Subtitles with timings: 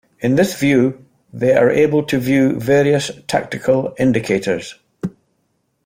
[0.19, 4.73] In this view, they are able to view various tactical indicators.